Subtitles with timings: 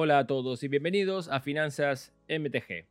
[0.00, 2.86] Hola a todos y bienvenidos a Finanzas MTG.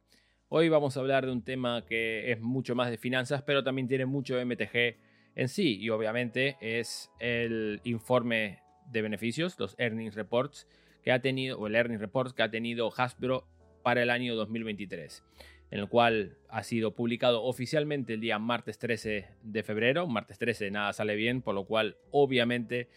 [0.50, 3.87] Hoy vamos a hablar de un tema que es mucho más de finanzas, pero también
[3.87, 4.98] tiene mucho MTG
[5.36, 8.60] en sí y obviamente es el informe
[8.92, 10.68] de beneficios, los earnings reports
[11.02, 13.48] que ha tenido o el earnings report que ha tenido Hasbro
[13.84, 15.24] para el año 2023,
[15.71, 20.71] en el cual ha sido publicado oficialmente el día martes 13 de febrero, martes 13
[20.71, 22.89] nada sale bien, por lo cual obviamente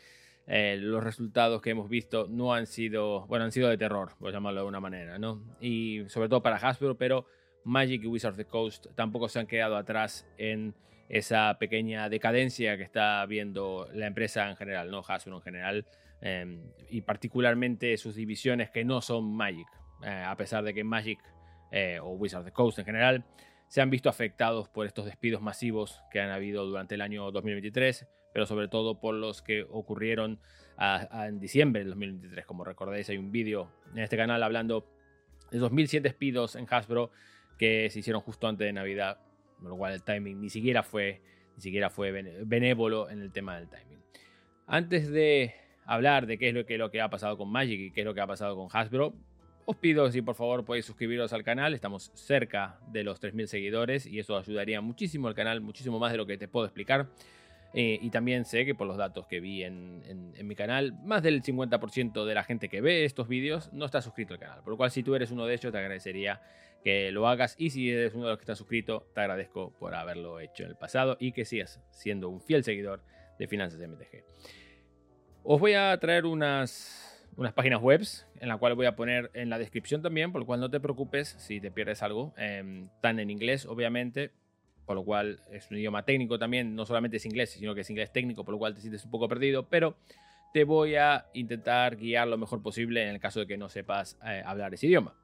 [0.52, 4.32] eh, los resultados que hemos visto no han sido, bueno, han sido de terror, por
[4.32, 5.40] llamarlo de una manera, ¿no?
[5.60, 7.24] Y sobre todo para Hasbro, pero
[7.62, 10.74] Magic y Wizards of the Coast tampoco se han quedado atrás en
[11.08, 15.04] esa pequeña decadencia que está viendo la empresa en general, ¿no?
[15.06, 15.86] Hasbro en general,
[16.20, 19.68] em, y particularmente sus divisiones que no son Magic,
[20.02, 21.20] eh, a pesar de que Magic
[21.70, 23.24] eh, o Wizards of the Coast en general
[23.68, 28.08] se han visto afectados por estos despidos masivos que han habido durante el año 2023
[28.32, 30.38] pero sobre todo por los que ocurrieron
[30.78, 32.46] en diciembre del 2023.
[32.46, 34.86] Como recordáis, hay un vídeo en este canal hablando
[35.50, 37.10] de 2007 despidos en Hasbro
[37.58, 39.18] que se hicieron justo antes de Navidad,
[39.58, 41.20] con lo cual el timing ni siquiera fue,
[41.56, 42.10] ni siquiera fue
[42.44, 43.98] benévolo en el tema del timing.
[44.66, 47.90] Antes de hablar de qué es lo que, lo que ha pasado con Magic y
[47.90, 49.12] qué es lo que ha pasado con Hasbro,
[49.66, 54.06] os pido si por favor podéis suscribiros al canal, estamos cerca de los 3.000 seguidores
[54.06, 57.08] y eso ayudaría muchísimo al canal, muchísimo más de lo que te puedo explicar.
[57.72, 61.42] Eh, y también sé que por los datos que vi en, mi canal, más del
[61.42, 64.60] 50% de la gente que ve estos vídeos no está suscrito al canal.
[64.62, 66.40] Por lo cual, si tú eres uno de ellos, te agradecería
[66.82, 67.54] que lo hagas.
[67.58, 70.70] Y si eres uno de los que está suscrito, te agradezco por haberlo hecho en
[70.70, 73.02] el pasado y que sigas siendo un fiel seguidor
[73.38, 74.24] de Finanzas MTG.
[75.42, 78.02] Os voy a traer unas, unas páginas web
[78.40, 80.80] en la cual voy a poner en la descripción también, por lo cual no te
[80.80, 82.34] preocupes si te pierdes algo.
[82.36, 84.32] Eh, están en inglés, obviamente,
[84.90, 87.90] por lo cual es un idioma técnico también, no solamente es inglés, sino que es
[87.90, 89.96] inglés técnico, por lo cual te sientes un poco perdido, pero
[90.52, 94.18] te voy a intentar guiar lo mejor posible en el caso de que no sepas
[94.26, 95.14] eh, hablar ese idioma.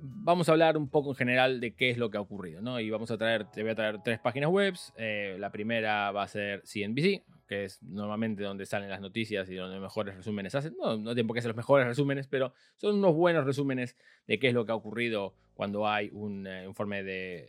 [0.00, 2.78] Vamos a hablar un poco en general de qué es lo que ha ocurrido, ¿no?
[2.78, 4.74] Y vamos a traer, te voy a traer tres páginas web.
[4.96, 9.54] Eh, la primera va a ser CNBC, que es normalmente donde salen las noticias y
[9.54, 10.76] donde mejores resúmenes hacen.
[10.78, 14.38] No, no tienen por qué ser los mejores resúmenes, pero son unos buenos resúmenes de
[14.38, 17.48] qué es lo que ha ocurrido cuando hay un eh, informe de,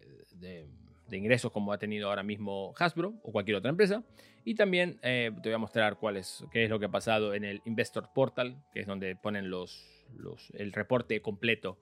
[1.11, 4.03] ingresos como ha tenido ahora mismo Hasbro o cualquier otra empresa.
[4.45, 7.33] Y también eh, te voy a mostrar cuál es, qué es lo que ha pasado
[7.33, 9.85] en el Investor Portal, que es donde ponen los,
[10.53, 11.77] el reporte completo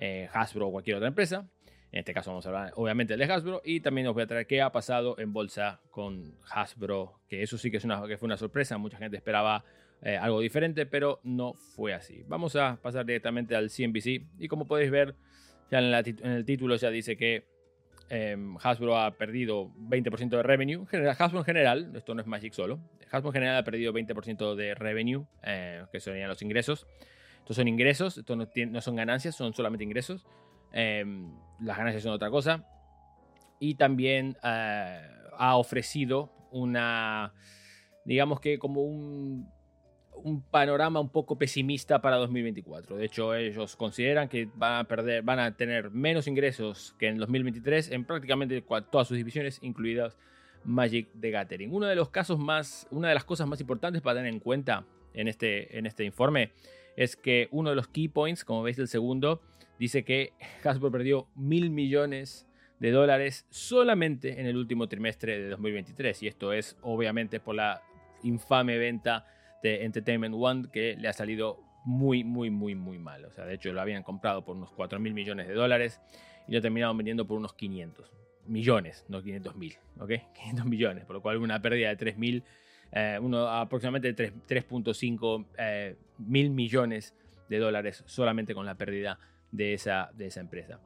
[0.00, 1.48] eh, Hasbro o cualquier otra empresa.
[1.92, 4.46] En este caso vamos a hablar obviamente de Hasbro y también os voy a traer
[4.48, 8.26] qué ha pasado en bolsa con Hasbro, que eso sí que, es una, que fue
[8.26, 9.64] una sorpresa, mucha gente esperaba
[10.20, 12.24] algo diferente, pero no fue así.
[12.26, 15.14] Vamos a pasar directamente al CNBC y como podéis ver
[15.70, 15.94] ya en,
[16.32, 17.44] el título ya dice que
[18.08, 20.84] em, Hasbro ha perdido 20% de revenue.
[21.18, 22.80] Hasbro en general, esto no es Magic solo.
[23.10, 26.86] Hasbro en general ha perdido 20% de revenue, eh, que serían los ingresos.
[27.40, 30.26] Estos son ingresos, estos no, son ganancias, son solamente ingresos.
[30.72, 32.64] Em, las ganancias son otra cosa.
[33.58, 35.00] Y también eh,
[35.36, 37.34] ha ofrecido una,
[38.04, 39.48] digamos que como un
[40.24, 42.96] un panorama un poco pesimista para 2024.
[42.96, 47.18] De hecho, ellos consideran que van a perder, van a tener menos ingresos que en
[47.18, 50.16] 2023 en prácticamente todas sus divisiones, incluidas
[50.64, 51.72] Magic the Gathering.
[51.72, 54.84] Uno de los casos más, una de las cosas más importantes para tener en cuenta
[55.14, 56.52] en este, en este informe
[56.96, 59.40] es que uno de los key points, como veis el segundo,
[59.78, 60.32] dice que
[60.64, 62.46] Hasbro perdió mil millones
[62.78, 67.82] de dólares solamente en el último trimestre de 2023 y esto es obviamente por la
[68.22, 69.26] infame venta
[69.62, 73.24] de Entertainment One que le ha salido muy, muy, muy, muy mal.
[73.24, 76.00] O sea, de hecho lo habían comprado por unos 4 mil millones de dólares
[76.48, 78.10] y lo terminaron vendiendo por unos 500
[78.46, 80.10] millones, no 500 mil, ¿ok?
[80.34, 82.44] 500 millones, por lo cual una pérdida de 3 mil,
[82.92, 87.14] eh, uno, aproximadamente 3.5 eh, mil millones
[87.48, 89.18] de dólares solamente con la pérdida
[89.52, 90.80] de esa, de esa empresa.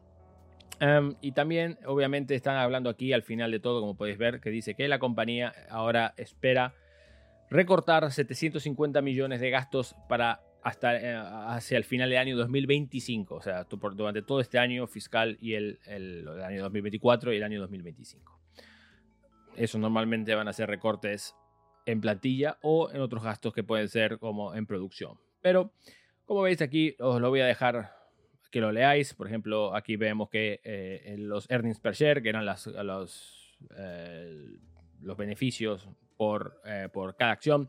[0.81, 4.51] Em, y también, obviamente, están hablando aquí al final de todo, como podéis ver, que
[4.51, 6.75] dice que la compañía ahora espera
[7.51, 13.43] recortar 750 millones de gastos para hasta eh, hacia el final del año 2025, o
[13.43, 18.41] sea, durante todo este año fiscal y el, el, año 2024 y el año 2025.
[19.57, 21.37] Eso normalmente van a ser recortes
[21.87, 25.19] en plantilla o en otros gastos que pueden ser como en producción.
[25.41, 25.73] Pero
[26.25, 27.95] como veis aquí, os lo voy a dejar
[28.51, 29.15] que lo leáis.
[29.15, 34.59] Por ejemplo, aquí vemos que eh, los earnings per share, que eran las, los, eh,
[35.03, 37.69] los beneficios por, eh, por cada acción.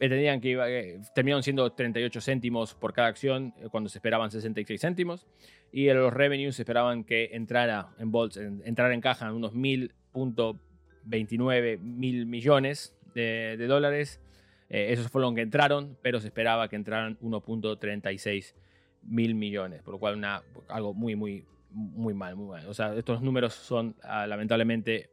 [0.00, 4.30] Entendían que iba, eh, terminaron siendo 38 céntimos por cada acción eh, cuando se esperaban
[4.30, 5.26] 66 céntimos.
[5.70, 9.54] Y en los revenues se esperaban que entrara en bolsa, entrara en caja en unos
[9.54, 14.20] 1000.29 mil millones de, dólares.
[14.68, 18.54] Eh, esos fueron que entraron, pero se esperaba que entraran 1.36
[19.02, 22.66] mil millones, por lo cual una, algo muy, muy, muy mal, muy mal.
[22.68, 25.10] O sea, estos números son ah, lamentablemente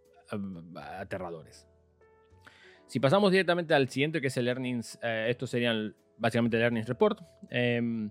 [0.75, 1.67] aterradores.
[2.85, 6.87] Si pasamos directamente al siguiente, que es el earnings, eh, estos serían básicamente el earnings
[6.87, 7.21] report.
[7.49, 8.09] Em,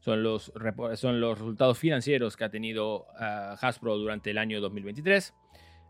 [0.00, 0.52] son, los,
[0.94, 5.34] son los resultados financieros que ha tenido ah, Hasbro durante el año 2023.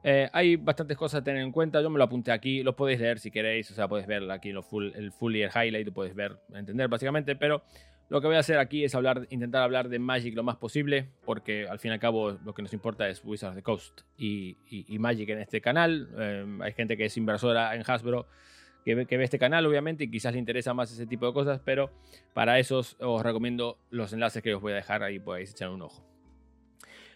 [0.02, 1.81] Eh, hay bastantes cosas a tener en cuenta.
[1.81, 2.62] Yo me lo apunté aquí.
[2.62, 3.70] Lo podéis leer si queréis.
[3.70, 5.87] O sea, podéis ver aquí lo full, el full year highlight.
[5.87, 7.37] Lo podéis ver, entender básicamente.
[7.37, 7.62] Pero
[8.08, 11.08] lo que voy a hacer aquí es hablar, intentar hablar de Magic lo más posible.
[11.25, 14.02] Porque al fin y al cabo lo que nos importa es Wizards of the Coast
[14.16, 14.56] y,
[14.98, 16.08] Magic en este canal.
[16.19, 18.26] Eh, hay gente que es inversora en Hasbro.
[18.84, 21.32] Que ve, que ve, este canal, obviamente, y quizás le interesa más ese tipo de
[21.32, 21.90] cosas, pero
[22.34, 25.82] para eso os recomiendo los enlaces que os voy a dejar ahí, podéis echar un
[25.82, 26.06] ojo.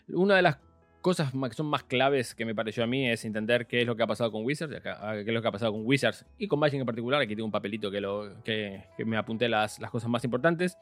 [0.09, 0.59] Una de las
[1.00, 3.97] cosas que son más claves que me pareció a mí es entender qué es lo
[3.97, 6.47] que ha pasado con Wizards, ah, qué es lo que ha pasado con Wizards y
[6.47, 7.20] con Magic en particular.
[7.20, 10.76] Aquí tengo un papelito que, me apunté las, cosas más importantes.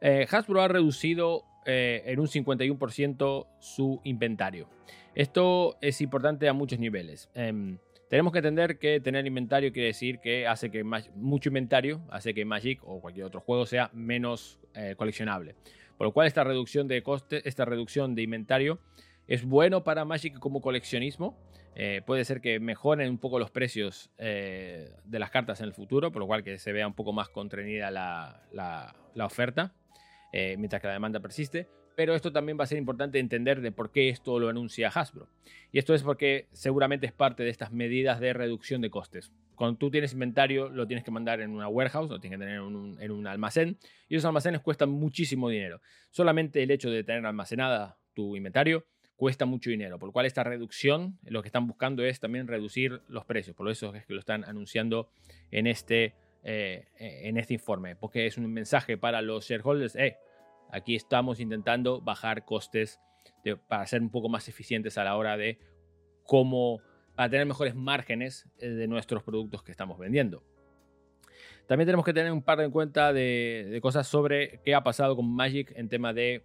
[0.00, 4.68] Eh, Hasbro ha reducido eh, en un 51% su inventario.
[5.14, 7.30] Esto es importante a muchos niveles.
[7.34, 7.78] Em,
[8.08, 10.84] tenemos que entender que tener inventario quiere decir que hace que
[11.14, 15.54] mucho inventario hace que Magic o cualquier otro juego sea menos eh, coleccionable.
[15.96, 18.80] Por lo cual esta reducción de coste, esta reducción de inventario
[19.26, 21.36] es bueno para Magic como coleccionismo.
[21.76, 25.72] Eh, puede ser que mejoren un poco los precios eh, de las cartas en el
[25.72, 28.94] futuro, por lo cual que se vea un poco más contenida la,
[29.24, 29.74] oferta,
[30.32, 31.68] eh, mientras que la demanda persiste.
[31.96, 35.28] Pero esto también va a ser importante entender de por qué esto lo anuncia Hasbro.
[35.70, 39.32] Y esto es porque seguramente es parte de estas medidas de reducción de costes.
[39.54, 42.60] Cuando tú tienes inventario, lo tienes que mandar en una warehouse, lo tienes que tener
[42.60, 43.78] en un almacén.
[44.08, 45.80] Y esos almacenes cuestan muchísimo dinero.
[46.10, 48.84] Solamente el hecho de tener almacenada tu inventario
[49.24, 53.00] cuesta mucho dinero, por lo cual esta reducción lo que están buscando es también reducir
[53.08, 55.08] los precios, por eso es que lo están anunciando
[55.50, 60.18] en este, eh, en este informe, porque es un mensaje para los shareholders, eh,
[60.70, 63.00] aquí estamos intentando bajar costes
[63.66, 65.58] para ser un poco más eficientes a la hora de
[66.24, 66.82] cómo,
[67.14, 70.42] para tener mejores márgenes eh, de nuestros productos que estamos vendiendo.
[71.66, 75.34] También tenemos que tener un par en cuenta de cosas sobre qué ha pasado con
[75.34, 76.42] Magic en tema de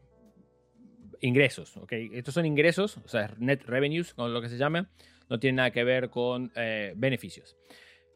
[1.21, 1.91] ingresos, ¿ok?
[2.13, 4.89] Estos son ingresos, o sea, net revenues, con lo que se llama,
[5.29, 7.57] no tiene nada que ver con eh, beneficios.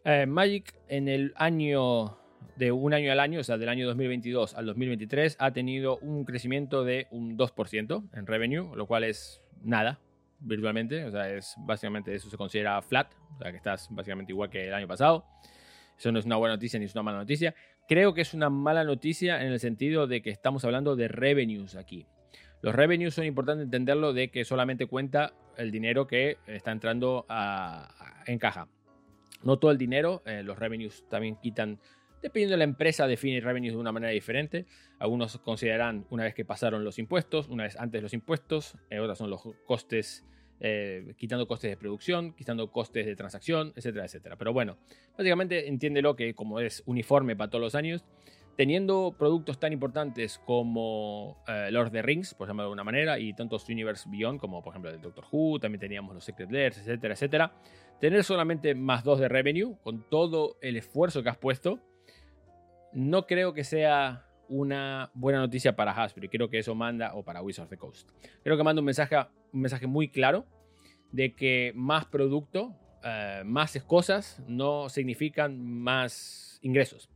[0.05, 2.17] Eh, Magic en el año,
[2.55, 6.25] de un año al año, o sea, del año 2022 al 2023, ha tenido un
[6.25, 10.00] crecimiento de un 2% en revenue, lo cual es nada,
[10.39, 14.50] virtualmente, o sea, es básicamente eso se considera flat, o sea, que estás básicamente igual
[14.50, 15.25] que el año pasado.
[15.97, 17.53] Eso no es una buena noticia ni es una mala noticia.
[17.88, 21.75] Creo que es una mala noticia en el sentido de que estamos hablando de revenues
[21.75, 22.07] aquí.
[22.63, 27.25] Los revenues son importantes entenderlo de que solamente cuenta el dinero que está entrando
[28.25, 28.69] en caja.
[29.44, 31.77] No todo el dinero, eh, los revenues también quitan,
[32.21, 34.65] dependiendo de la empresa, define revenues de una manera diferente.
[34.98, 39.18] Algunos consideran una vez que pasaron los impuestos, una vez antes los impuestos, eh, otras
[39.18, 40.24] son los costes,
[40.62, 44.38] eh, quitando costes de producción, quitando costes de transacción, etcétera, etcétera.
[44.38, 44.77] Pero bueno,
[45.18, 48.06] básicamente entiéndelo que como es uniforme para todos los años,
[48.55, 53.19] teniendo productos tan importantes como eh, Lord of the Rings, por ejemplo de alguna manera,
[53.19, 56.77] y tantos Universe Beyond, como por ejemplo el Doctor Who, también teníamos los Secret Layers,
[56.77, 57.53] etcétera, etcétera,
[58.00, 61.79] tener solamente más dos de revenue, con todo el esfuerzo que has puesto,
[62.94, 66.25] no creo que sea una buena noticia para Hasbro.
[66.25, 68.10] Y creo que eso manda, o para Wizards of the Coast,
[68.43, 69.15] creo que manda un mensaje,
[69.51, 70.45] un mensaje muy claro
[71.12, 77.10] de que más producto, eh, más cosas, no significan más ingresos.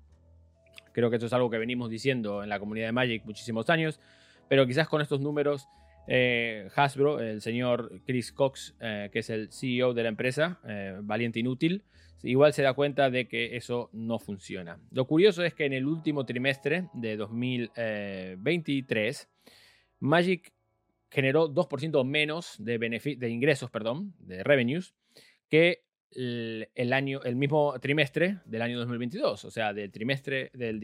[0.98, 4.00] Creo que esto es algo que venimos diciendo en la comunidad de Magic muchísimos años,
[4.50, 5.68] pero quizás con estos números
[6.08, 10.98] eh, Hasbro, el señor Chris Cox, eh, que es el CEO de la empresa, eh,
[11.04, 11.84] Valiente Inútil,
[12.24, 14.80] igual se da cuenta de que eso no funciona.
[14.90, 19.30] Lo curioso es que en el último trimestre de 2023,
[20.00, 20.52] Magic
[21.12, 24.96] generó 2% menos de, de ingresos, perdón, de revenues,
[25.48, 30.80] que el, año, el mismo trimestre del año 2022, o sea, del trimestre del,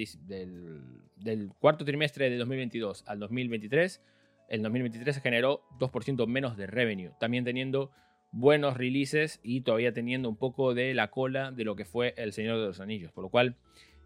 [1.17, 4.01] del, cuarto trimestre de 2022 al 2023,
[4.49, 7.91] el 2023 se generó 2% menos de revenue, también teniendo
[8.31, 12.33] buenos releases y todavía teniendo un poco de la cola de lo que fue El
[12.33, 13.55] Señor de los Anillos, por lo cual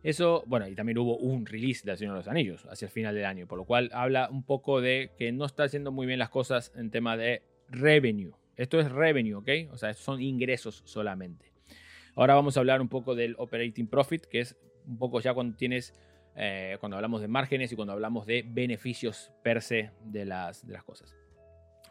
[0.04, 3.16] eso, bueno, y también hubo un release del Señor de los Anillos hacia el final
[3.16, 6.20] del año, por lo cual habla un poco de que no está haciendo muy bien
[6.20, 8.34] las cosas en tema de revenue.
[8.58, 9.72] Esto es revenue, ¿ok?
[9.72, 11.54] O sea, son ingresos solamente.
[12.16, 15.56] Ahora vamos a hablar un poco del operating profit, que es un poco ya cuando
[15.56, 15.94] tienes,
[16.36, 20.74] eh, cuando hablamos de márgenes y cuando hablamos de beneficios per se de las, de
[20.74, 21.16] las cosas.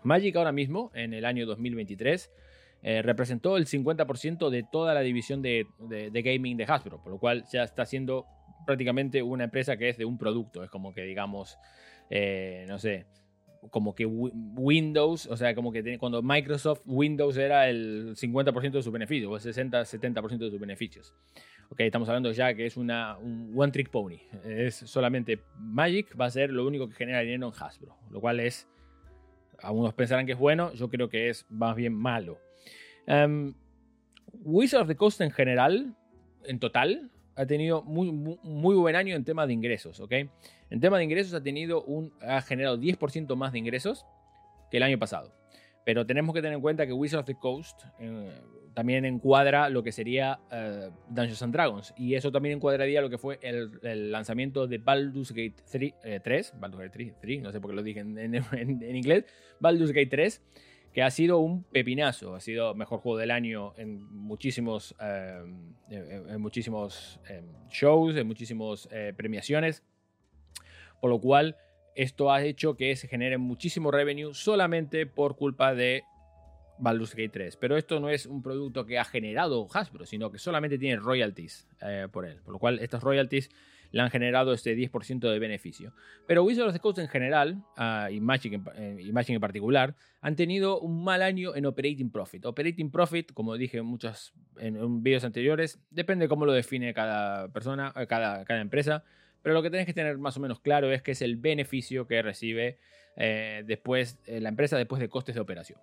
[0.03, 2.31] Magic ahora mismo, en el año 2023,
[2.83, 5.67] eh, representó el 50% de toda la división de,
[6.13, 8.27] gaming de Hasbro, por lo cual ya está siendo
[8.67, 11.59] prácticamente una empresa que es de un producto, es como que digamos,
[12.11, 13.07] eh, no sé,
[13.71, 18.93] como que Windows, o sea, como que cuando Microsoft Windows era el 50% de sus
[18.93, 21.15] beneficios, o el 60-70% de sus beneficios.
[21.69, 24.19] Ok, estamos hablando ya que es una, un one trick pony.
[24.45, 28.41] Es solamente Magic va a ser lo único que genera dinero en Hasbro, lo cual
[28.41, 28.69] es,
[29.59, 32.39] algunos pensarán que es bueno, yo creo que es más bien malo.
[33.09, 33.55] Um,
[34.43, 35.95] Wizard of the Coast en general,
[36.45, 40.13] en total, ha tenido muy, muy, buen año en tema de ingresos, ¿ok?
[40.71, 44.07] En tema de ingresos ha tenido un, ha generado 10% más de ingresos
[44.71, 45.33] que el año pasado.
[45.85, 48.33] Pero tenemos que tener en cuenta que Wizard of the Coast eh,
[48.75, 51.95] también encuadra lo que sería uh, Dungeons and Dragons.
[51.97, 56.21] Y eso también encuadraría lo que fue el, lanzamiento de Baldur's Gate 3, eh,
[56.59, 59.27] Baldur's Gate 3, no sé por qué lo dije en, en inglés,
[59.61, 60.43] Baldur's Gate 3
[60.97, 66.41] que ha sido un pepinazo, ha sido mejor juego del año en muchísimos, em, en
[66.41, 69.83] muchísimos em, shows, en muchísimas eh, premiaciones,
[71.03, 71.59] por lo cual
[71.97, 76.03] esto ha hecho que se genere muchísimo revenue solamente por culpa de
[76.79, 77.59] Baldur's Gate 3.
[77.59, 81.69] Pero esto no es un producto que ha generado Hasbro, sino que solamente tiene royalties
[81.83, 82.41] eh, por él.
[82.43, 83.51] Por lo cual, estas royalties
[83.93, 85.93] le han generado este 10% de beneficio.
[86.27, 90.81] Pero Wizards of the Coast en general, uh, y, Magic en, eh, particular, han tenido
[90.81, 92.47] un mal año en Operating Profit.
[92.47, 97.49] Operating Profit, como dije en muchos en, vídeos anteriores, depende de cómo lo define cada
[97.49, 99.05] persona, eh, cada, cada empresa.
[99.43, 102.07] Pero lo que tenés que tener más o menos claro es que es el beneficio
[102.07, 102.79] que recibe
[103.17, 105.79] eh, después la empresa después de costes de operación.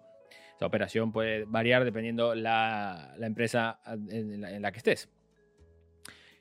[0.57, 5.10] Esa operación puede variar dependiendo la, empresa en la, en la, que estés.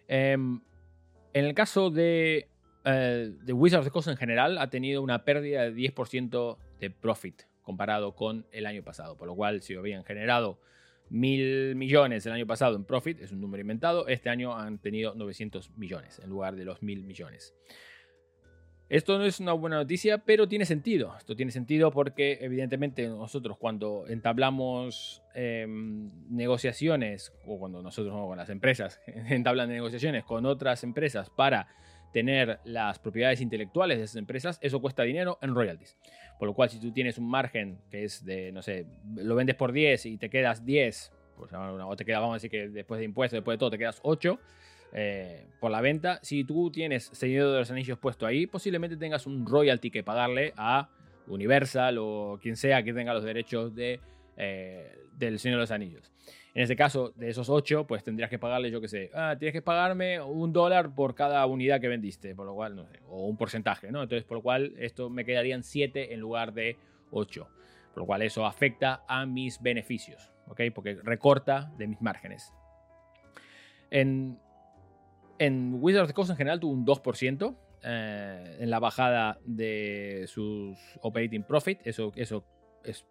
[0.08, 0.60] Um,
[1.34, 2.48] en el caso de,
[2.84, 7.42] uh, de Wizards of the en general, ha tenido una pérdida de 10% de profit
[7.62, 9.16] comparado con el año pasado.
[9.16, 10.58] Por lo cual, si habían generado
[11.08, 15.14] mil millones el año pasado en profit, es un número inventado, este año han tenido
[15.14, 17.54] 900 millones en lugar de los mil millones.
[18.92, 21.14] Esto no es una buena noticia, pero tiene sentido.
[21.16, 28.50] Esto tiene sentido porque evidentemente nosotros cuando entablamos em, negociaciones, o cuando nosotros con las
[28.50, 31.68] empresas entablan negociaciones con otras empresas para
[32.12, 35.96] tener las propiedades intelectuales de esas empresas, eso cuesta dinero en royalties.
[36.38, 38.84] Por lo cual, si tú tienes un margen que es de, no sé,
[39.16, 42.50] lo vendes por 10 y te quedas 10, pues, o te queda, vamos a decir
[42.50, 44.38] que después de impuestos, después de todo, te quedas 8,
[44.92, 46.18] eh, por la venta.
[46.22, 50.52] Si tú tienes Señor de los Anillos puesto ahí, posiblemente tengas un royalty que pagarle
[50.56, 50.90] a
[51.26, 54.00] Universal o quien sea que tenga los derechos de,
[54.36, 56.12] eh, del Señor de los Anillos.
[56.54, 59.54] En este caso, de esos 8, pues tendrías que pagarle, yo que sé, ah, tienes
[59.54, 63.26] que pagarme un dólar por cada unidad que vendiste, por lo cual, no sé, o
[63.26, 64.02] un porcentaje, ¿no?
[64.02, 66.76] Entonces, por lo cual, esto me quedarían 7 en lugar de
[67.10, 67.48] 8.
[67.94, 70.60] Por lo cual, eso afecta a mis beneficios, ¿ok?
[70.74, 72.52] Porque recorta de mis márgenes.
[73.90, 74.38] En,
[75.42, 80.26] en Wizards of the Coast en general tuvo un 2% eh, en la bajada de
[80.28, 81.80] sus operating profit.
[81.84, 82.44] Eso, eso
[82.84, 83.04] es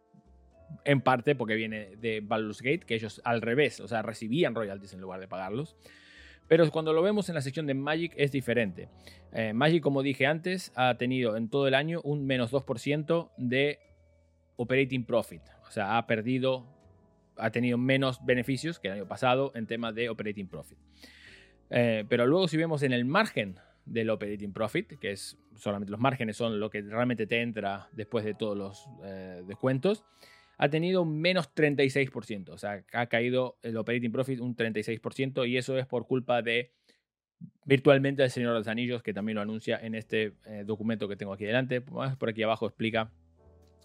[0.85, 4.93] en parte porque viene de Baldur's Gate, que ellos al revés, o sea, recibían royalties
[4.93, 5.75] en lugar de pagarlos.
[6.47, 8.87] Pero cuando lo vemos en la sección de Magic es diferente.
[9.33, 13.79] Eh, Magic, como dije antes, ha tenido en todo el año un menos 2% de
[14.55, 15.41] operating profit.
[15.67, 16.65] O sea, ha perdido,
[17.35, 20.77] ha tenido menos beneficios que el año pasado en temas de operating profit.
[21.71, 25.99] Eh, pero luego si vemos en el margen del operating profit, que es solamente los
[25.99, 30.03] márgenes son lo que realmente te entra después de todos los eh, descuentos,
[30.57, 32.49] ha tenido menos 36%.
[32.49, 36.71] O sea, ha caído el operating profit un 36% y eso es por culpa de
[37.65, 41.15] virtualmente el Señor de los Anillos, que también lo anuncia en este eh, documento que
[41.15, 41.81] tengo aquí delante.
[41.81, 43.11] Por aquí abajo explica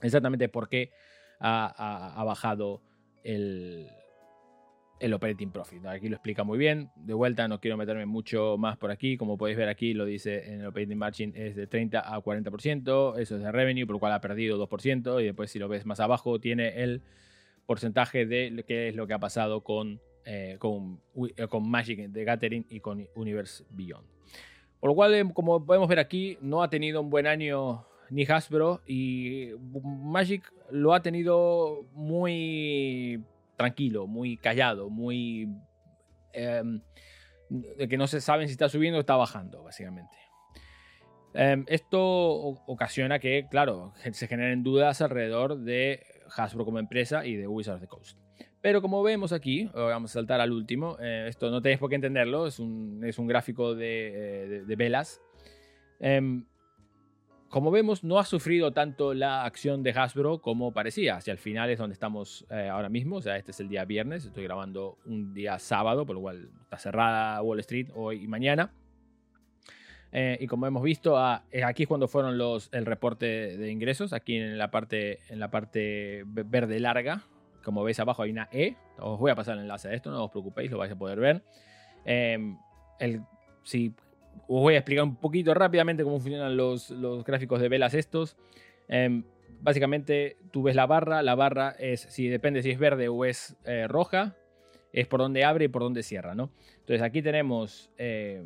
[0.03, 0.91] exactamente por qué
[1.39, 2.83] ha bajado
[3.23, 3.89] el,
[5.01, 5.85] el operating profit.
[5.87, 6.91] Aquí lo explica muy bien.
[6.97, 9.17] De vuelta, no quiero meterme mucho más por aquí.
[9.17, 13.19] Como podéis ver aquí, lo dice en el operating margin es de 30 a 40%.
[13.19, 15.21] Eso es de revenue, por lo cual ha perdido 2%.
[15.21, 17.03] Y después, si lo ves más abajo, tiene el
[17.67, 22.67] porcentaje de qué es lo que ha pasado con, eh, eh, con Magic de Gathering
[22.71, 24.07] y con Universe Beyond.
[24.81, 28.25] Por lo cual, eh, como podemos ver aquí, no ha tenido un buen año ni
[28.25, 29.51] Hasbro y
[29.83, 33.21] Magic lo ha tenido muy
[33.57, 35.49] tranquilo, muy callado, muy...
[36.33, 36.81] Em,
[37.89, 40.17] que no se saben si está subiendo o está bajando, básicamente.
[41.35, 46.03] Em, esto ocasiona que, claro, se generen dudas alrededor de
[46.35, 48.19] Hasbro como empresa y de Wizards of the Coast.
[48.61, 51.97] Pero como vemos aquí, vamos a saltar al último, eh, esto no tenéis por qué
[51.97, 55.21] entenderlo, es un, es un gráfico de, eh, de, velas.
[56.01, 56.45] Em,
[57.49, 61.17] como vemos, no ha sufrido tanto la acción de Hasbro como parecía.
[61.17, 63.17] Hacia el final es donde estamos eh, ahora mismo.
[63.17, 64.25] O sea, este es el día viernes.
[64.25, 68.73] Estoy grabando un día sábado, por lo cual está cerrada Wall Street hoy y mañana.
[70.13, 72.41] Eh, y como hemos visto, ah, aquí es cuando fueron
[72.73, 74.13] el reporte de ingresos.
[74.13, 77.23] Aquí en la parte, en la parte verde larga.
[77.63, 78.77] Como veis abajo hay una E.
[78.99, 81.19] Os voy a pasar el enlace a esto, no os preocupéis, lo vais a poder
[81.19, 81.43] ver.
[82.05, 82.57] Em,
[83.01, 83.23] el,
[83.65, 83.93] si
[84.49, 86.93] os voy a explicar un poquito rápidamente cómo funcionan los,
[87.25, 88.37] gráficos de velas estos.
[88.89, 89.25] Em,
[89.61, 93.57] básicamente tú ves la barra, la barra es, si depende si es verde o es
[93.65, 94.37] eh, roja,
[94.93, 96.51] es por donde abre y por donde cierra, ¿no?
[96.79, 98.43] Entonces aquí tenemos, eh,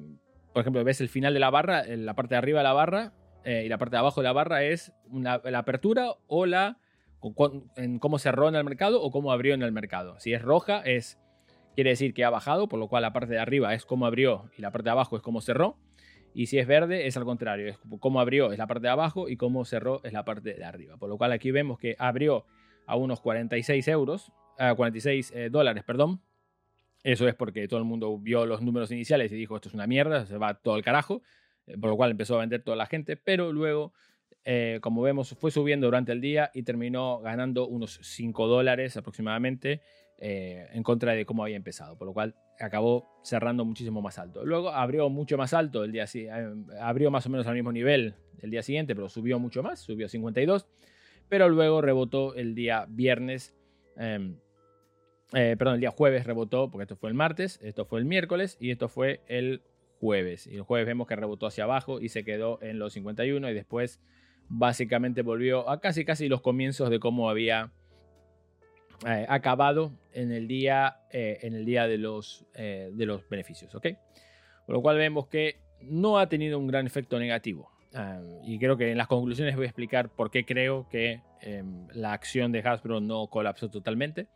[0.52, 3.12] por ejemplo, ves el final de la barra, la parte de arriba de la barra
[3.44, 6.78] eh, y la parte de abajo de la barra es la apertura o la
[7.76, 10.18] en cómo cerró en el mercado o cómo abrió en el mercado.
[10.20, 11.18] Si es roja es
[11.80, 14.50] quiere decir que ha bajado, por lo cual la parte de arriba es cómo abrió
[14.58, 15.78] y la parte de abajo es cómo cerró.
[16.34, 19.30] Y si es verde, es al contrario, es cómo abrió es la parte de abajo
[19.30, 20.98] y cómo cerró es la parte de arriba.
[20.98, 22.44] Por lo cual aquí vemos que abrió
[22.86, 26.20] a unos 46 euros, a 46 eh, dólares, perdón.
[27.02, 29.86] Eso es porque todo el mundo vio los números iniciales y dijo esto es una
[29.86, 31.22] mierda, se va todo el carajo.
[31.66, 33.94] Eh, por lo cual empezó a vender toda la gente, pero luego,
[34.44, 39.80] eh, como vemos, fue subiendo durante el día y terminó ganando unos 5 dólares aproximadamente
[40.22, 44.44] eh, en contra de cómo había empezado, por lo cual acabó cerrando muchísimo más alto.
[44.44, 48.14] Luego abrió mucho más alto el día eh, abrió más o menos al mismo nivel
[48.42, 50.66] el día siguiente, pero subió mucho más, subió 52,
[51.30, 53.54] pero luego rebotó el día viernes,
[53.96, 54.36] em,
[55.32, 58.58] eh, perdón, el día jueves rebotó, porque esto fue el martes, esto fue el miércoles
[58.60, 59.62] y esto fue el
[60.00, 60.46] jueves.
[60.46, 63.54] Y el jueves vemos que rebotó hacia abajo y se quedó en los 51 y
[63.54, 64.00] después
[64.50, 67.72] básicamente volvió a casi casi los comienzos de cómo había
[69.06, 73.74] eh, acabado en el día, eh, en el día de, los, eh, de los beneficios.
[73.74, 73.86] ¿ok?
[74.66, 77.70] Con lo cual vemos que no ha tenido un gran efecto negativo.
[78.44, 82.12] y creo que en las conclusiones voy a explicar por qué creo que em, la
[82.12, 84.28] acción de Hasbro no colapsó totalmente.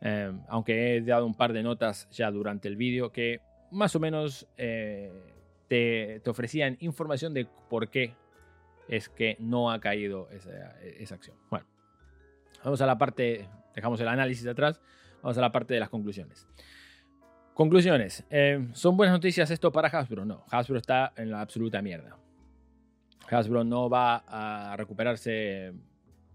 [0.00, 3.40] Em, aunque he dado un par de notas ya durante el vídeo que
[3.70, 5.10] más o menos te,
[5.68, 8.14] te, ofrecían información de por qué
[8.88, 11.36] es que no ha caído esa, esa acción.
[11.50, 11.66] Bueno,
[12.64, 14.80] vamos a la parte dejamos el análisis atrás,
[15.22, 16.46] vamos a la parte de las conclusiones.
[17.54, 18.24] Conclusiones.
[18.30, 20.24] Eh, ¿Son buenas noticias esto para Hasbro?
[20.24, 22.16] No, Hasbro está en la absoluta mierda.
[23.28, 25.72] Hasbro no va a recuperarse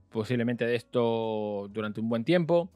[0.09, 2.69] posiblemente de esto durante un buen tiempo.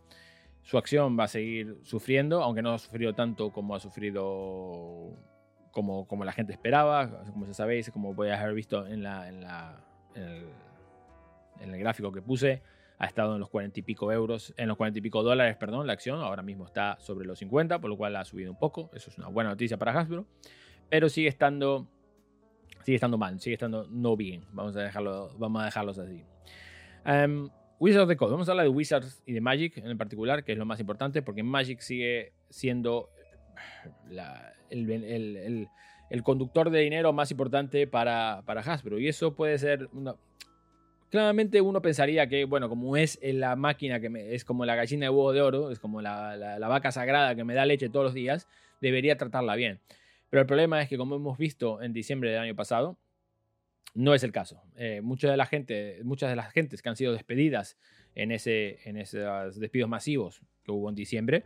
[0.61, 5.13] Su acción va a seguir sufriendo, aunque no ha sufrido tanto como ha sufrido
[5.71, 7.23] como, como la gente esperaba.
[7.31, 9.05] Como ya sabéis, como podéis haber visto en,
[11.61, 12.61] el gráfico que puse,
[12.99, 15.87] ha estado en los 40 y pico euros, en los 40 y pico dólares, perdón,
[15.87, 18.91] la acción, ahora mismo está sobre los 50, por lo cual ha subido un poco,
[18.93, 20.27] eso es una buena noticia para Hasbro,
[20.89, 21.87] pero sigue estando,
[22.83, 26.25] sigue estando mal, sigue estando no bien, vamos a, dejarlo, vamos a dejarlos así.
[27.05, 30.51] Um, Wizards the Coast, vamos a hablar de Wizards y de Magic en particular, que
[30.51, 33.09] es lo más importante, porque Magic sigue siendo
[34.69, 35.69] el,
[36.09, 40.15] el, conductor de dinero más importante para, para Hasbro, y eso puede ser una,
[41.09, 45.05] Claramente uno pensaría que, bueno, como es la máquina que me, es como la gallina
[45.05, 48.13] de huevo de oro, es como la, vaca sagrada que me da leche todos los
[48.13, 48.47] días,
[48.79, 49.79] debería tratarla bien.
[50.29, 52.97] Pero el problema es que, como hemos visto en diciembre del año pasado,
[53.95, 54.61] no es el caso.
[54.77, 57.77] Eh, de la gente, muchas de las gentes que han sido despedidas
[58.13, 61.43] en, ese, en esos despidos masivos que hubo en diciembre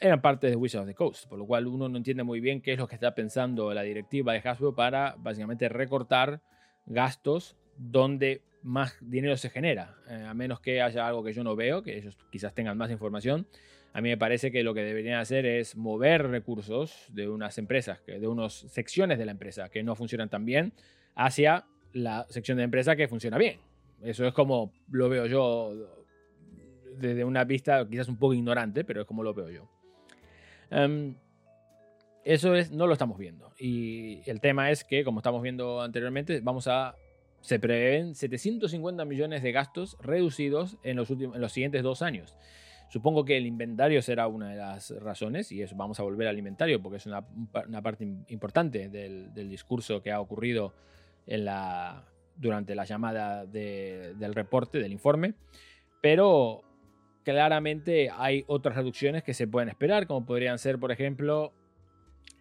[0.00, 2.60] eran parte de Wizards of the Coast, por lo cual uno no entiende muy bien
[2.60, 6.42] qué es lo que está pensando la directiva de Hasbro para básicamente recortar
[6.86, 11.56] gastos donde más dinero se genera, eh, a menos que haya algo que yo no
[11.56, 13.46] veo, que ellos quizás tengan más información.
[13.92, 18.00] A mí me parece que lo que deberían hacer es mover recursos de unas empresas,
[18.06, 20.72] de unas secciones de la empresa que no funcionan tan bien,
[21.14, 23.58] hacia la sección de empresa que funciona bien.
[24.02, 25.74] Eso es como lo veo yo
[26.98, 29.68] desde una vista quizás un poco ignorante, pero es como lo veo yo.
[30.70, 31.14] Em,
[32.24, 33.52] eso es, no lo estamos viendo.
[33.58, 36.94] Y el tema es que, como estamos viendo anteriormente, vamos a
[37.48, 42.36] se prevén 750 millones de gastos reducidos en los, últimos, en los siguientes dos años.
[42.90, 46.36] Supongo que el inventario será una de las razones, y eso vamos a volver al
[46.36, 47.22] inventario porque es una,
[47.82, 50.74] parte importante del, discurso que ha ocurrido
[51.26, 52.04] en la,
[52.36, 55.32] durante la llamada del reporte, del informe.
[56.02, 56.64] Pero
[57.24, 61.54] claramente hay otras reducciones que se pueden esperar, como podrían ser, por ejemplo,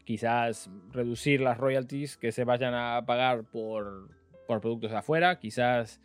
[0.03, 4.16] quizás reducir las royalties que se vayan a pagar por,
[4.47, 6.01] por productos de afuera, quizás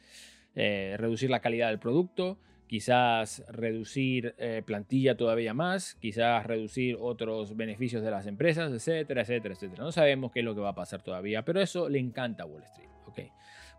[0.54, 7.56] eh, reducir la calidad del producto, quizás reducir eh, plantilla todavía más, quizás reducir otros
[7.56, 9.84] beneficios de las empresas, etcétera, etcétera, etcétera.
[9.84, 12.46] No sabemos qué es lo que va a pasar todavía, pero eso le encanta a
[12.46, 12.90] Wall Street.
[13.06, 13.30] ¿okay?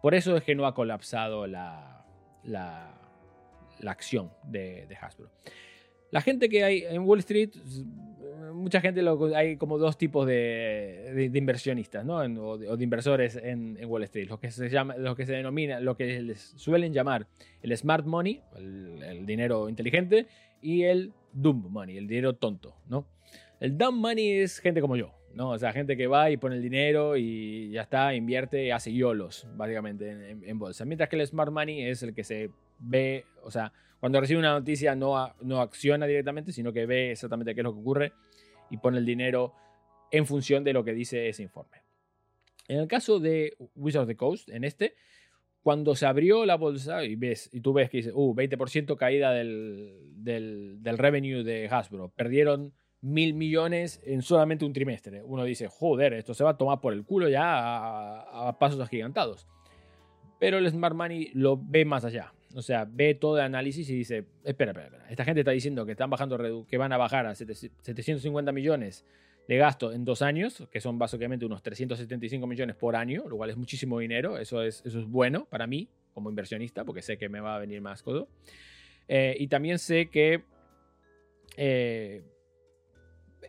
[0.02, 2.06] Por eso es que no ha colapsado la,
[2.44, 2.98] la,
[3.86, 5.30] acción de Hasbro.
[6.14, 7.50] La gente que hay en Wall Street
[8.54, 12.18] mucha gente lo, hay como dos tipos de, de, inversionistas, ¿no?
[12.18, 14.30] o, de, inversores en, Wall Street.
[14.30, 17.28] Lo que se llama, lo que se denomina, lo que les suelen llamar
[17.62, 20.28] el smart money, el, dinero inteligente,
[20.62, 23.06] y el dumb money, el dinero tonto, ¿no?
[23.60, 25.50] El dumb money es gente como yo, ¿no?
[25.50, 29.48] O sea, gente que va y pone el dinero y ya está, invierte, hace yolos,
[29.56, 30.86] básicamente, en, en bolsa.
[30.86, 34.52] Mientras que el smart money es el que se ve, o sea, cuando recibe una
[34.52, 38.12] noticia no, no acciona directamente, sino que ve exactamente qué es lo que ocurre
[38.70, 39.54] y pone el dinero
[40.12, 41.84] en función de lo que dice ese informe.
[42.68, 44.96] En el caso de Wizards of the Coast, en este,
[45.64, 49.32] cuando se abrió la bolsa y, ves, y tú ves que dice, uh, 20% caída
[49.32, 55.24] del, del, del, revenue de Hasbro, perdieron mil millones en solamente un trimestre.
[55.24, 58.80] Uno dice, joder, esto se va a tomar por el culo ya a, a pasos
[58.80, 59.48] agigantados.
[60.40, 62.33] Pero el Smart Money lo ve más allá.
[62.56, 65.10] O sea, ve todo el análisis y dice, espera, espera, espera.
[65.10, 69.06] Esta gente está diciendo que están bajando, que van a bajar a 750 millones
[69.48, 73.50] de gasto en dos años, que son básicamente unos 375 millones por año, lo cual
[73.50, 74.38] es muchísimo dinero.
[74.38, 77.60] Eso es, eso es bueno para mí como inversionista, porque sé que me va a
[77.60, 78.28] venir más codo.
[79.08, 80.44] Eh, y también sé que
[81.58, 82.24] eh,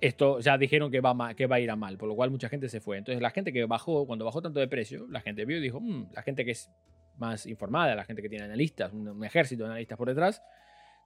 [0.01, 2.49] esto ya dijeron que va, que va a ir a mal, por lo cual mucha
[2.49, 2.99] gente se fue.
[2.99, 5.81] Entonces la gente que bajó, cuando bajó tanto de precio, la gente vio y dijo,
[5.81, 6.71] mm, la gente que es
[7.19, 10.43] más informada, la gente que tiene analistas, un, ejército de analistas por detrás,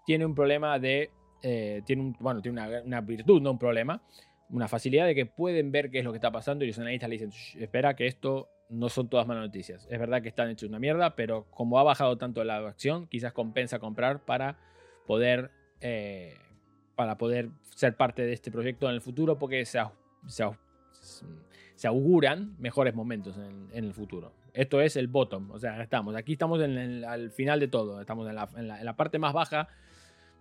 [0.06, 1.10] tiene un problema de,
[1.42, 4.02] eh, tiene un, bueno, tiene una, una, virtud, no un problema,
[4.50, 7.08] una facilidad de que pueden ver qué es lo que está pasando y los analistas
[7.08, 9.86] le dicen, espera que esto no son todas malas noticias.
[9.90, 13.32] Es verdad que están hechos una mierda, pero como ha bajado tanto la acción, quizás
[13.32, 14.58] compensa comprar para
[15.06, 16.36] poder, eh,
[16.94, 19.80] para poder ser parte de este proyecto en el futuro porque se,
[20.26, 20.44] se,
[21.74, 24.32] se auguran mejores momentos en, en el futuro.
[24.58, 26.16] Esto es el bottom, o sea, estamos.
[26.16, 29.68] Aquí estamos en al final de todo, estamos en la, parte más baja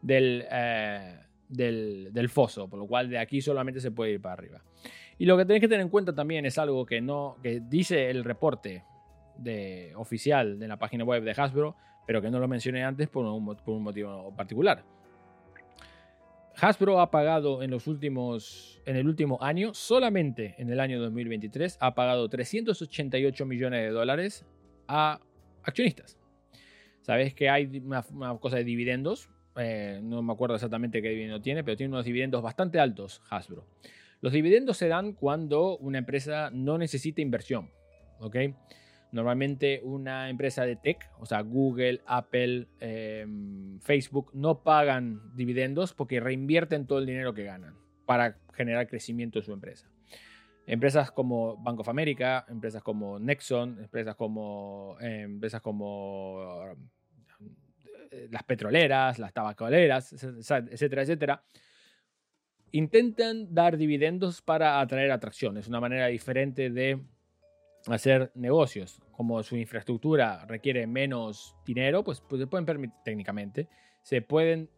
[0.07, 4.63] eh, del, del, foso, por lo cual de aquí solamente se puede ir para arriba.
[5.19, 8.09] Y lo que tenéis que tener en cuenta también es algo que, no, que dice
[8.09, 8.83] el reporte
[9.37, 11.75] de, oficial de la página web de Hasbro,
[12.07, 14.83] pero que no lo mencioné antes por un, por un motivo particular.
[16.59, 21.77] Hasbro ha pagado en los últimos, en el último año, solamente en el año 2023,
[21.79, 24.43] ha pagado 388 millones de dólares
[24.87, 25.19] a
[25.61, 26.17] accionistas.
[27.01, 28.03] Sabes que hay una,
[28.39, 32.41] cosa de dividendos, eh, no me acuerdo exactamente qué dividendo tiene, pero tiene unos dividendos
[32.41, 33.67] bastante altos Hasbro.
[34.21, 37.69] Los dividendos se dan cuando una empresa no necesita inversión,
[38.19, 38.35] ¿ok?
[39.11, 46.19] Normalmente una empresa de tech, o sea, Google, Apple, em, Facebook, no pagan dividendos porque
[46.19, 49.89] reinvierten todo el dinero que ganan para generar crecimiento en su empresa.
[50.65, 56.65] Empresas como Bank of America, empresas como Nexon, empresas como, em, empresas como
[58.11, 61.43] eh, las petroleras, las tabacaleras, etcétera, etcétera,
[62.71, 65.57] intentan dar dividendos para atraer atracción.
[65.57, 66.99] Es una manera diferente de
[67.95, 73.67] hacer negocios, como su infraestructura requiere menos dinero, pues, pues se pueden permitir técnicamente,
[74.01, 74.69] se pueden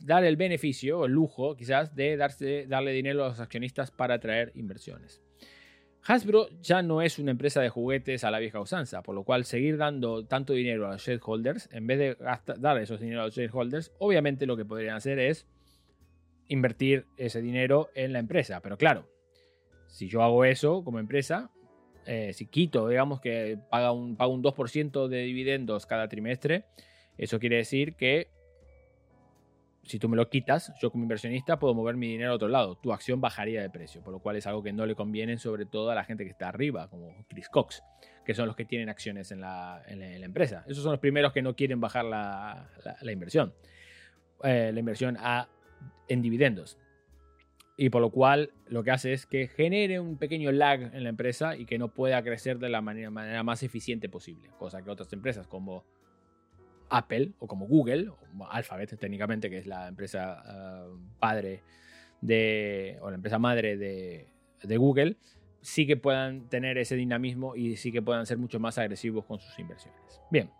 [0.00, 4.52] dar el beneficio, el lujo quizás, de darse, darle dinero a los accionistas para atraer
[4.54, 5.22] inversiones.
[6.02, 9.44] Hasbro ya no es una empresa de juguetes a la vieja usanza, por lo cual
[9.44, 12.16] seguir dando tanto dinero a los shareholders, en vez de
[12.58, 15.46] dar esos dinero a los shareholders, obviamente lo que podrían hacer es
[16.48, 18.60] invertir ese dinero en la empresa.
[18.60, 19.08] Pero claro,
[19.88, 21.50] si yo hago eso como empresa,
[22.12, 26.64] eh, si quito, digamos que paga un, paga un 2% de dividendos cada trimestre,
[27.16, 28.26] eso quiere decir que
[29.84, 32.74] si tú me lo quitas, yo como inversionista puedo mover mi dinero a otro lado.
[32.74, 35.66] Tu acción bajaría de precio, por lo cual es algo que no le conviene sobre
[35.66, 37.84] todo a la gente que está arriba, como Chris Cox,
[38.24, 40.64] que son los que tienen acciones en la, empresa.
[40.66, 42.66] Esos son los primeros que no quieren bajar la,
[43.12, 43.54] inversión.
[44.42, 45.48] Eh, la inversión a,
[46.08, 46.76] en dividendos
[47.80, 51.08] y por lo cual lo que hace es que genere un pequeño lag en la
[51.08, 54.90] empresa y que no pueda crecer de la manera, manera más eficiente posible, cosa que
[54.90, 55.86] otras empresas como
[56.90, 61.62] Apple o como Google, o Alphabet técnicamente, que es la empresa eh, padre
[62.20, 64.28] de, o la empresa madre de,
[64.62, 65.16] de Google,
[65.62, 69.40] sí que puedan tener ese dinamismo y sí que puedan ser mucho más agresivos con
[69.40, 70.20] sus inversiones.
[70.30, 70.50] Bien.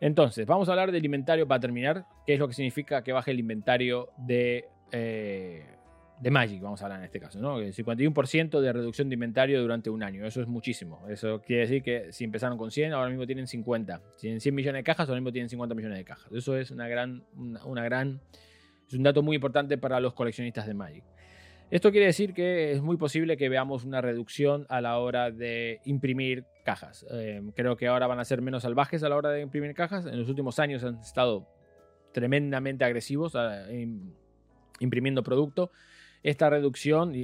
[0.00, 2.06] Entonces, vamos a hablar del inventario para terminar.
[2.26, 5.75] ¿Qué es lo que significa que baje el inventario de eh,
[6.20, 7.58] de Magic, vamos a hablar en este caso, ¿no?
[7.58, 11.06] El 51% de reducción de inventario durante un año, eso es muchísimo.
[11.08, 14.00] Eso quiere decir que si empezaron con 100, ahora mismo tienen 50.
[14.16, 16.32] Si tienen 100 millones de cajas, ahora mismo tienen 50 millones de cajas.
[16.32, 18.20] Eso es una gran, una, gran,
[18.86, 21.04] es un dato muy importante para los coleccionistas de Magic.
[21.70, 25.80] Esto quiere decir que es muy posible que veamos una reducción a la hora de
[25.84, 27.04] imprimir cajas.
[27.10, 30.06] Eh, creo que ahora van a ser menos salvajes a la hora de imprimir cajas.
[30.06, 31.48] En los últimos años han estado
[32.12, 33.88] tremendamente agresivos eh,
[34.78, 35.72] imprimiendo producto.
[36.22, 37.14] Esta reducción,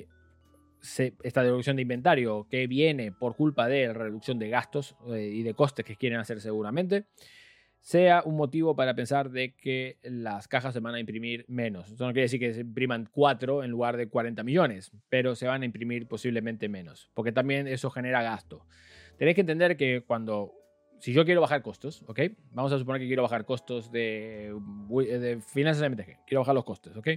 [0.81, 5.43] esta reducción de inventario que viene por culpa de la reducción de gastos eh, y
[5.43, 7.07] de costes que quieren hacer seguramente,
[7.83, 11.91] sea un motivo para pensar de que las cajas se van a imprimir menos.
[11.91, 15.49] Eso no quiere decir que se impriman 4 en lugar de 40 millones, pero se
[15.49, 18.67] van a imprimir posiblemente menos, porque también eso genera gasto.
[19.19, 20.55] Tenéis que entender que cuando,
[21.01, 22.21] si yo quiero bajar costos, ¿ok?
[22.53, 24.55] Vamos a suponer que quiero bajar costos de,
[24.89, 27.09] de finanzas MTG, quiero bajar los costos, ¿ok?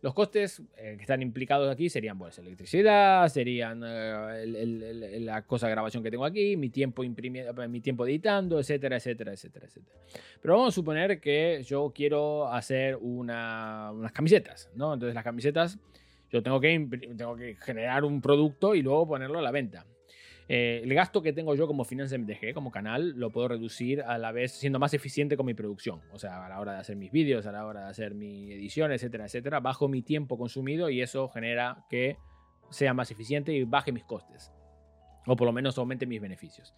[0.00, 5.72] Los costes eh, que están implicados aquí serían pues, electricidad, serían eh, la cosa de
[5.72, 9.96] grabación que tengo aquí, mi tiempo, imprimiendo, mi tiempo editando, etcétera, etcétera, etcétera, etcétera.
[10.40, 14.94] Pero vamos a suponer que yo quiero hacer unas camisetas, ¿no?
[14.94, 15.78] Entonces las camisetas,
[16.30, 19.84] yo tengo que generar un producto y luego ponerlo a la venta.
[20.48, 24.16] Eh, el gasto que tengo yo como Finance MTG, como canal, lo puedo reducir a
[24.16, 26.00] la vez siendo más eficiente con mi producción.
[26.10, 28.50] O sea, a la hora de hacer mis vídeos, a la hora de hacer mi
[28.52, 29.60] edición, etcétera, etcétera.
[29.60, 32.16] Bajo mi tiempo consumido y eso genera que
[32.70, 34.50] sea más eficiente y baje mis costes.
[35.26, 36.74] O por lo menos aumente mis beneficios.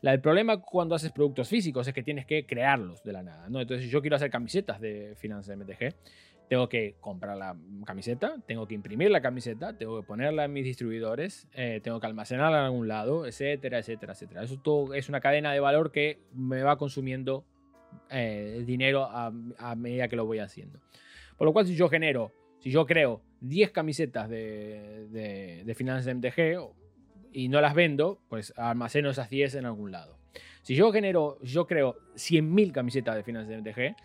[0.00, 3.50] el problema cuando haces productos físicos es que tienes que crearlos de la nada.
[3.50, 3.60] ¿no?
[3.60, 5.94] Entonces, yo quiero hacer camisetas de Finance MTG
[6.48, 10.64] tengo que comprar la camiseta, tengo que imprimir la camiseta, tengo que ponerla en mis
[10.64, 14.42] distribuidores, eh, tengo que almacenarla en algún lado, etcétera, etcétera, etcétera.
[14.42, 17.44] Eso todo es una cadena de valor que me va consumiendo
[18.10, 19.30] eh, dinero a,
[19.76, 20.80] medida que lo voy haciendo.
[21.36, 26.14] Por lo cual, si yo genero, si yo creo 10 camisetas de, de, de Finanzas
[26.14, 26.60] MTG
[27.32, 30.18] y no las vendo, pues almaceno esas 10 en algún lado.
[30.62, 33.96] Si yo genero, yo creo 100.000 camisetas de Finanzas MTG,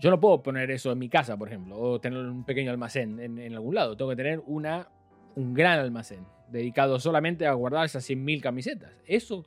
[0.00, 3.20] yo no puedo poner eso en mi casa, por ejemplo, o tener un pequeño almacén
[3.20, 3.96] en, algún lado.
[3.96, 4.88] Tengo que tener una,
[5.36, 8.92] un gran almacén dedicado solamente a guardar esas 100.000 camisetas.
[9.06, 9.44] Eso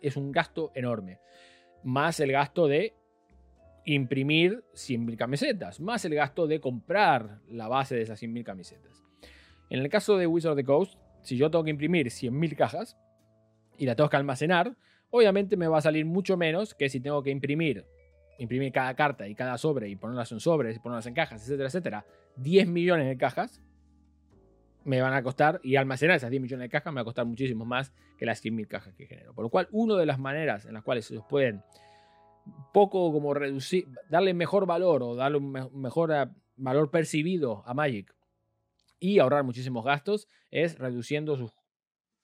[0.00, 1.18] es un gasto enorme.
[1.82, 2.94] Más el gasto de
[3.84, 9.02] imprimir 100.000 camisetas, más el gasto de comprar la base de esas 100.000 camisetas.
[9.70, 12.96] En el caso de Wizard of the Coast, si yo tengo que imprimir 100.000 cajas
[13.76, 14.76] y la tengo que almacenar,
[15.10, 17.84] obviamente me va a salir mucho menos que si tengo que imprimir
[18.38, 21.68] imprimir cada carta y cada sobre y ponerlas en sobres y ponerlas en cajas, etcétera,
[21.68, 23.62] etcétera, 10 millones de cajas
[24.84, 27.26] me van a costar, y almacenar esas 10 millones de cajas me va a costar
[27.26, 29.34] muchísimo más que las 100.000 cajas que genero.
[29.34, 31.64] Por lo cual, una de las maneras en las cuales se pueden
[32.72, 38.14] poco como reducir, darle mejor valor o darle un mejor eh, valor percibido a Magic
[39.00, 41.50] y ahorrar muchísimos gastos es reduciendo sus,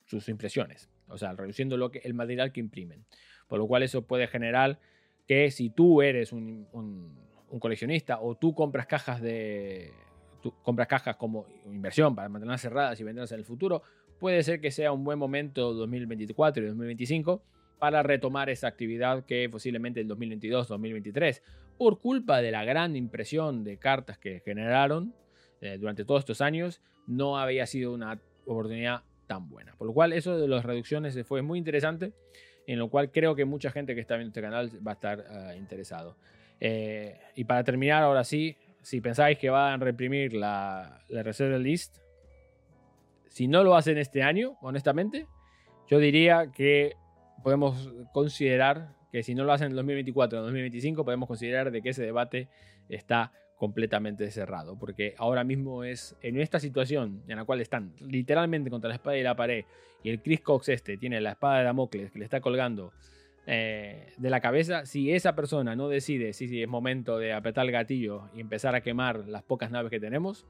[0.05, 3.05] sus impresiones, o sea, reduciendo lo que, el material que imprimen.
[3.49, 4.79] Por lo cual eso puede generar
[5.33, 6.67] que si tú eres un,
[7.59, 9.93] coleccionista o tú compras cajas de
[10.63, 13.83] compras cajas como inversión para mantenerlas cerradas y venderlas en el futuro,
[14.19, 17.43] puede ser que sea un buen momento 2024 y 2025
[17.79, 21.41] para retomar esa actividad que posiblemente en 2022-2023,
[21.79, 25.15] por culpa de la gran impresión de cartas que generaron
[25.61, 29.75] eh, durante todos estos años, no había sido una oportunidad tan buena.
[29.77, 32.13] Por lo cual eso de las reducciones fue muy interesante
[32.67, 35.25] en lo cual creo que mucha gente que está viendo este canal va a estar
[35.29, 36.17] ah, interesado.
[36.61, 41.99] Eh, y para terminar, ahora sí, si pensáis que van a reprimir la, la List,
[43.29, 45.27] si no lo hacen este año, honestamente,
[45.89, 46.95] yo diría que
[47.43, 51.83] podemos considerar que si no lo hacen en 2024 o en 2025, podemos considerar de
[51.83, 52.49] que ese debate
[52.89, 58.71] está completamente cerrado, porque ahora mismo es en esta situación en la cual están literalmente
[58.71, 59.67] contra la espada y la pared
[60.03, 62.93] y el Chris Cox este tiene la espada de Damocles que le está colgando
[63.47, 67.71] eh, de la cabeza, si esa persona no decide si, es momento de apretar el
[67.71, 70.45] gatillo y empezar a quemar las pocas naves que tenemos,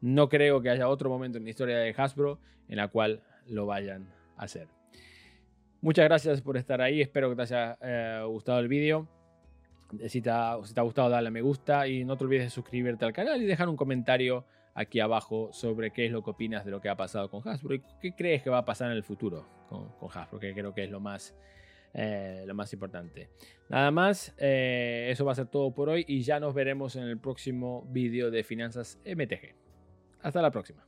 [0.00, 3.66] no creo que haya otro momento en la historia de Hasbro en la cual lo
[3.66, 4.66] vayan a hacer.
[5.80, 9.06] Muchas gracias por estar ahí, espero que te haya eh, gustado el vídeo.
[10.08, 13.12] Si te, ha, gustado, dale a me gusta y no te olvides de suscribirte al
[13.12, 16.80] canal y dejar un comentario aquí abajo sobre qué es lo que opinas de lo
[16.80, 19.46] que ha pasado con Hasbro y qué crees que va a pasar en el futuro
[19.68, 21.34] con, Hasbro, que creo que es lo más,
[21.94, 23.30] eh, lo más importante.
[23.68, 27.04] Nada más, eh, eso va a ser todo por hoy y ya nos veremos en
[27.04, 29.54] el próximo vídeo de Finanzas MTG.
[30.20, 30.86] Hasta la próxima.